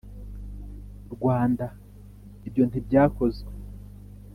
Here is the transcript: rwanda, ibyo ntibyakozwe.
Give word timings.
rwanda, 1.13 1.65
ibyo 2.47 2.63
ntibyakozwe. 2.65 3.51